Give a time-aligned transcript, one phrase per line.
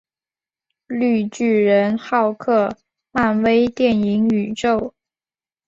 [0.87, 2.75] 绿巨人浩克
[3.11, 4.95] 漫威电影宇宙